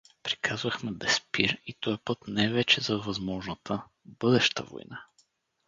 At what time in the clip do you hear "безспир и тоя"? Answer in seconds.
0.91-1.97